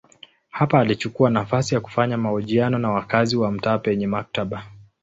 Hapa 0.49 0.79
alichukua 0.79 1.29
nafasi 1.29 1.75
ya 1.75 1.81
kufanya 1.81 2.17
mahojiano 2.17 2.77
na 2.79 2.89
wakazi 2.91 3.35
wa 3.37 3.51
mtaa 3.51 3.77
penye 3.77 4.07
maktaba. 4.07 4.63